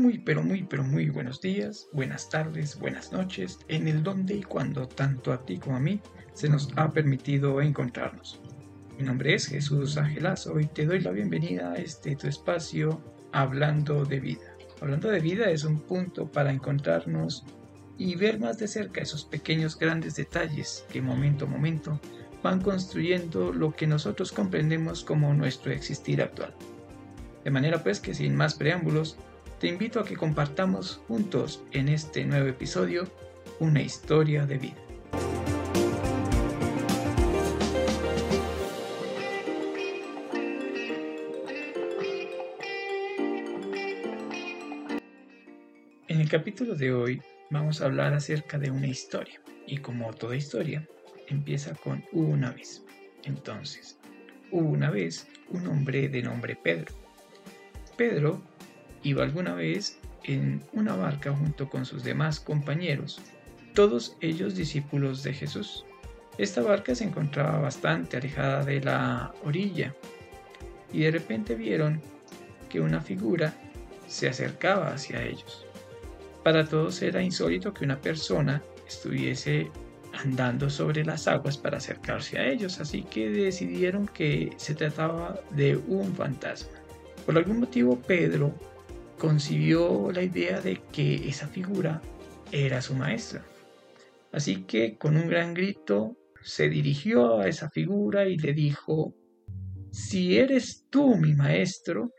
[0.00, 4.42] Muy, pero muy, pero muy buenos días, buenas tardes, buenas noches, en el donde y
[4.42, 6.00] cuando tanto a ti como a mí
[6.32, 8.40] se nos ha permitido encontrarnos.
[8.96, 12.98] Mi nombre es Jesús Ángelazo y te doy la bienvenida a este tu espacio
[13.32, 14.56] Hablando de Vida.
[14.80, 17.44] Hablando de Vida es un punto para encontrarnos
[17.98, 22.00] y ver más de cerca esos pequeños grandes detalles que momento a momento
[22.42, 26.54] van construyendo lo que nosotros comprendemos como nuestro existir actual.
[27.44, 29.18] De manera pues que sin más preámbulos,
[29.60, 33.06] te invito a que compartamos juntos en este nuevo episodio
[33.58, 34.82] una historia de vida.
[46.08, 50.36] En el capítulo de hoy vamos a hablar acerca de una historia y como toda
[50.36, 50.88] historia
[51.26, 52.82] empieza con una vez.
[53.24, 53.98] Entonces,
[54.50, 56.94] hubo una vez un hombre de nombre Pedro.
[57.98, 58.49] Pedro
[59.02, 63.20] iba alguna vez en una barca junto con sus demás compañeros,
[63.74, 65.84] todos ellos discípulos de Jesús.
[66.38, 69.94] Esta barca se encontraba bastante alejada de la orilla
[70.92, 72.00] y de repente vieron
[72.68, 73.54] que una figura
[74.06, 75.66] se acercaba hacia ellos.
[76.42, 79.70] Para todos era insólito que una persona estuviese
[80.12, 85.76] andando sobre las aguas para acercarse a ellos, así que decidieron que se trataba de
[85.76, 86.72] un fantasma.
[87.24, 88.52] Por algún motivo Pedro
[89.20, 92.00] concibió la idea de que esa figura
[92.50, 93.44] era su maestra.
[94.32, 99.14] Así que con un gran grito se dirigió a esa figura y le dijo,
[99.90, 102.12] Si eres tú mi maestro,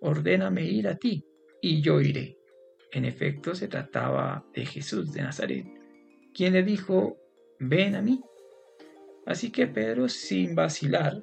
[0.00, 1.24] ordéname ir a ti,
[1.62, 2.36] y yo iré.
[2.90, 5.66] En efecto, se trataba de Jesús de Nazaret,
[6.34, 7.16] quien le dijo,
[7.60, 8.20] Ven a mí.
[9.24, 11.22] Así que Pedro, sin vacilar,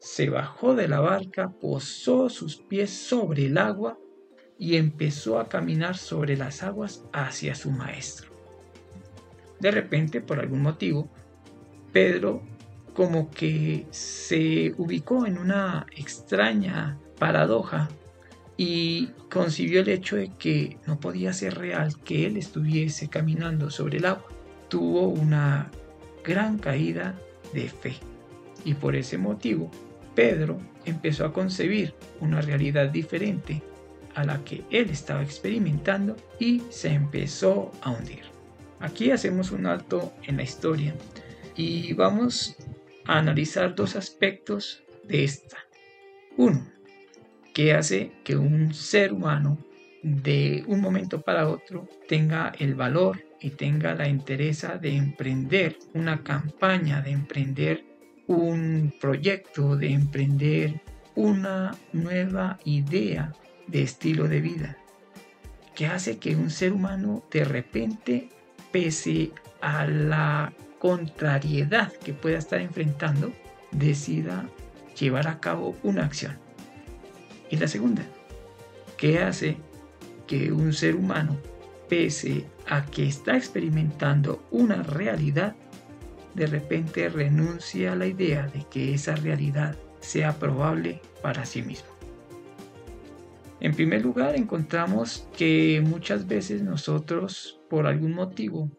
[0.00, 3.96] se bajó de la barca, posó sus pies sobre el agua
[4.58, 8.30] y empezó a caminar sobre las aguas hacia su maestro.
[9.60, 11.08] De repente, por algún motivo,
[11.92, 12.42] Pedro
[12.94, 17.88] como que se ubicó en una extraña paradoja
[18.56, 23.98] y concibió el hecho de que no podía ser real que él estuviese caminando sobre
[23.98, 24.26] el agua.
[24.68, 25.70] Tuvo una
[26.24, 27.16] gran caída
[27.54, 27.94] de fe
[28.64, 29.70] y por ese motivo
[30.16, 33.62] Pedro empezó a concebir una realidad diferente
[34.18, 38.24] a la que él estaba experimentando y se empezó a hundir.
[38.80, 40.92] Aquí hacemos un alto en la historia
[41.54, 42.56] y vamos
[43.04, 45.58] a analizar dos aspectos de esta.
[46.36, 46.66] Uno,
[47.54, 49.56] ¿qué hace que un ser humano
[50.02, 56.24] de un momento para otro tenga el valor y tenga la interesa de emprender una
[56.24, 57.84] campaña, de emprender
[58.26, 60.80] un proyecto, de emprender
[61.14, 63.32] una nueva idea
[63.68, 64.76] de estilo de vida,
[65.74, 68.30] que hace que un ser humano de repente,
[68.72, 69.30] pese
[69.60, 73.32] a la contrariedad que pueda estar enfrentando,
[73.70, 74.48] decida
[74.98, 76.36] llevar a cabo una acción.
[77.50, 78.02] Y la segunda,
[78.96, 79.56] que hace
[80.26, 81.36] que un ser humano,
[81.88, 85.54] pese a que está experimentando una realidad,
[86.34, 91.97] de repente renuncie a la idea de que esa realidad sea probable para sí mismo.
[93.60, 98.70] En primer lugar, encontramos que muchas veces nosotros, por algún motivo,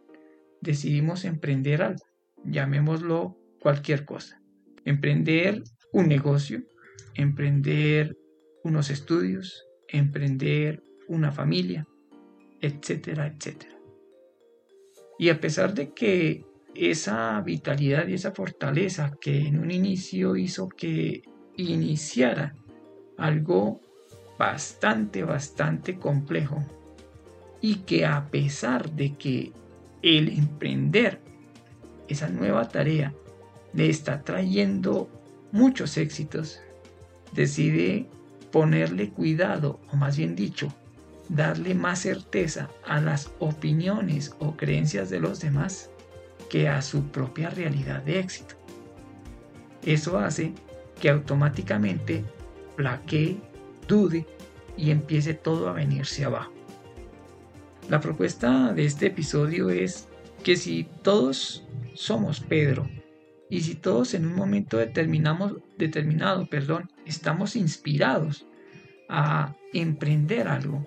[0.62, 2.06] decidimos emprender algo,
[2.46, 4.42] llamémoslo cualquier cosa.
[4.86, 6.64] Emprender un negocio,
[7.16, 8.16] emprender
[8.64, 11.86] unos estudios, emprender una familia,
[12.62, 13.76] etcétera, etcétera.
[15.18, 16.46] Y a pesar de que
[16.76, 21.24] esa vitalidad y esa fortaleza que en un inicio hizo que
[21.58, 22.56] iniciara
[23.18, 23.82] algo
[24.40, 26.64] bastante, bastante complejo
[27.62, 29.52] y que a pesar de que
[30.02, 31.20] el emprender
[32.08, 33.14] esa nueva tarea
[33.74, 35.10] le está trayendo
[35.52, 36.62] muchos éxitos,
[37.34, 38.08] decide
[38.50, 40.74] ponerle cuidado, o más bien dicho,
[41.28, 45.92] darle más certeza a las opiniones o creencias de los demás
[46.50, 48.56] que a su propia realidad de éxito.
[49.84, 50.54] Eso hace
[51.00, 52.24] que automáticamente
[52.78, 53.49] plaquee
[53.90, 54.26] dude
[54.78, 56.54] y empiece todo a venirse abajo.
[57.90, 60.08] La propuesta de este episodio es
[60.44, 62.90] que si todos somos Pedro
[63.50, 68.46] y si todos en un momento determinamos, determinado perdón, estamos inspirados
[69.10, 70.86] a emprender algo,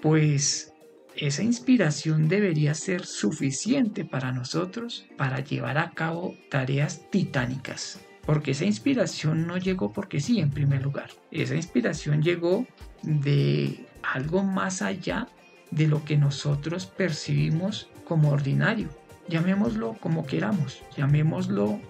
[0.00, 0.72] pues
[1.16, 8.00] esa inspiración debería ser suficiente para nosotros para llevar a cabo tareas titánicas.
[8.26, 11.10] Porque esa inspiración no llegó porque sí, en primer lugar.
[11.30, 12.66] Esa inspiración llegó
[13.02, 15.28] de algo más allá
[15.70, 18.88] de lo que nosotros percibimos como ordinario.
[19.28, 21.80] Llamémoslo como queramos, llamémoslo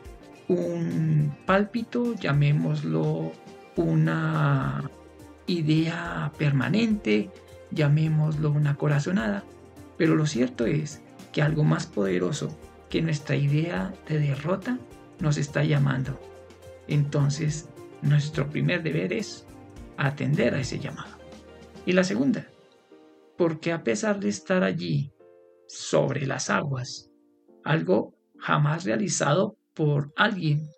[0.48, 3.32] un pálpito, llamémoslo
[3.76, 4.90] una
[5.46, 7.30] idea permanente,
[7.70, 9.44] llamémoslo una corazonada,
[9.96, 12.56] pero lo cierto es que algo más poderoso
[12.88, 14.78] que nuestra idea de derrota
[15.20, 16.18] nos está llamando.
[16.88, 17.68] Entonces,
[18.02, 19.46] nuestro primer deber es
[19.96, 21.16] atender a ese llamado.
[21.86, 22.48] Y la segunda,
[23.36, 25.12] porque a pesar de estar allí
[25.66, 27.10] sobre las aguas,
[27.64, 30.68] algo jamás realizado por alguien,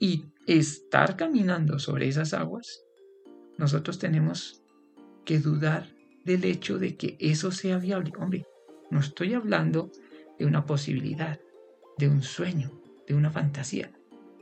[0.00, 2.82] y estar caminando sobre esas aguas,
[3.58, 4.62] nosotros tenemos
[5.24, 5.86] que dudar
[6.24, 8.12] del hecho de que eso sea viable.
[8.18, 8.46] Hombre,
[8.90, 9.90] no estoy hablando
[10.38, 11.38] de una posibilidad,
[11.98, 12.80] de un sueño,
[13.10, 13.90] de una fantasía.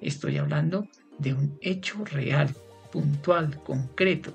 [0.03, 0.89] Estoy hablando
[1.19, 2.55] de un hecho real,
[2.93, 4.33] puntual, concreto.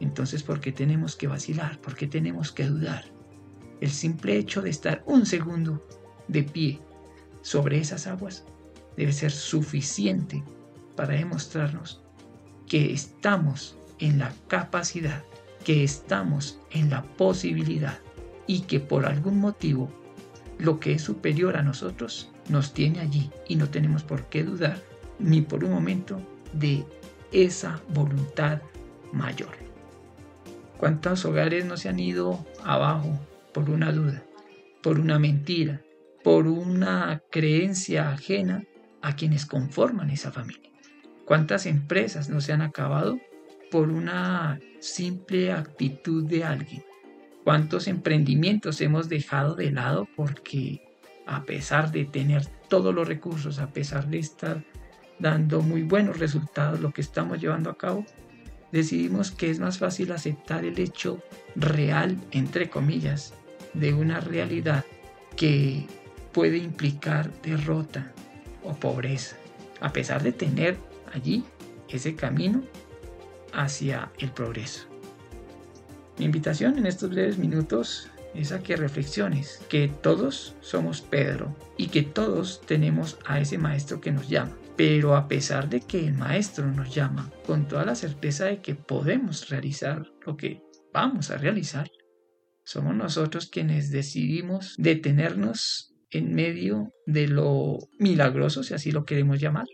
[0.00, 1.78] Entonces, ¿por qué tenemos que vacilar?
[1.80, 3.04] ¿Por qué tenemos que dudar?
[3.82, 5.86] El simple hecho de estar un segundo
[6.28, 6.80] de pie
[7.42, 8.44] sobre esas aguas
[8.96, 10.42] debe ser suficiente
[10.96, 12.02] para demostrarnos
[12.66, 15.22] que estamos en la capacidad,
[15.62, 17.98] que estamos en la posibilidad
[18.46, 19.90] y que por algún motivo
[20.58, 24.80] lo que es superior a nosotros nos tiene allí y no tenemos por qué dudar
[25.18, 26.20] ni por un momento
[26.52, 26.84] de
[27.32, 28.62] esa voluntad
[29.12, 29.50] mayor.
[30.78, 33.18] ¿Cuántos hogares no se han ido abajo
[33.52, 34.22] por una duda,
[34.82, 35.82] por una mentira,
[36.22, 38.64] por una creencia ajena
[39.02, 40.70] a quienes conforman esa familia?
[41.24, 43.18] ¿Cuántas empresas no se han acabado
[43.70, 46.84] por una simple actitud de alguien?
[47.44, 50.87] ¿Cuántos emprendimientos hemos dejado de lado porque
[51.28, 54.64] a pesar de tener todos los recursos, a pesar de estar
[55.18, 58.04] dando muy buenos resultados lo que estamos llevando a cabo,
[58.72, 61.22] decidimos que es más fácil aceptar el hecho
[61.54, 63.34] real, entre comillas,
[63.74, 64.84] de una realidad
[65.36, 65.86] que
[66.32, 68.10] puede implicar derrota
[68.64, 69.36] o pobreza,
[69.80, 70.78] a pesar de tener
[71.12, 71.44] allí
[71.90, 72.62] ese camino
[73.52, 74.86] hacia el progreso.
[76.18, 82.02] Mi invitación en estos breves minutos es que reflexiones que todos somos Pedro y que
[82.02, 84.56] todos tenemos a ese maestro que nos llama.
[84.76, 88.74] Pero a pesar de que el maestro nos llama con toda la certeza de que
[88.74, 91.90] podemos realizar lo que vamos a realizar,
[92.64, 99.66] somos nosotros quienes decidimos detenernos en medio de lo milagroso, si así lo queremos llamar,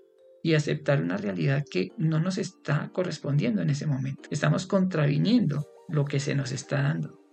[0.42, 4.28] y aceptar una realidad que no nos está correspondiendo en ese momento.
[4.30, 7.23] Estamos contraviniendo lo que se nos está dando.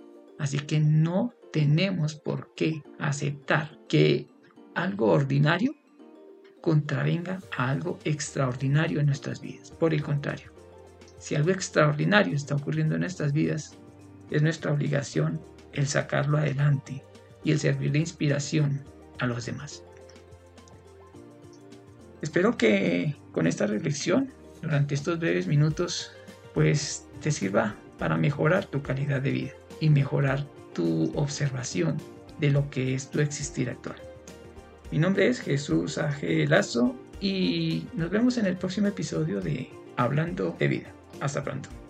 [0.41, 4.27] Así que no tenemos por qué aceptar que
[4.73, 5.75] algo ordinario
[6.61, 9.69] contravenga a algo extraordinario en nuestras vidas.
[9.69, 10.51] Por el contrario,
[11.19, 13.77] si algo extraordinario está ocurriendo en nuestras vidas,
[14.31, 15.39] es nuestra obligación
[15.73, 17.03] el sacarlo adelante
[17.43, 18.83] y el servir de inspiración
[19.19, 19.83] a los demás.
[22.23, 24.33] Espero que con esta reflexión,
[24.63, 26.13] durante estos breves minutos,
[26.55, 31.97] pues te sirva para mejorar tu calidad de vida y mejorar tu observación
[32.39, 33.97] de lo que es tu existir actual.
[34.91, 36.47] Mi nombre es Jesús A.G.
[36.47, 40.91] Lazo y nos vemos en el próximo episodio de Hablando de Vida.
[41.19, 41.80] Hasta pronto.